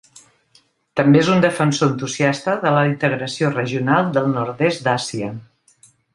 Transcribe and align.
També 0.99 1.19
és 1.25 1.27
un 1.33 1.43
defensor 1.43 1.87
entusiasta 1.93 2.55
de 2.65 2.71
la 2.77 2.87
integració 2.93 3.53
regional 3.59 4.09
del 4.17 4.31
nord-est 4.39 4.87
d'Àsia. 4.89 5.31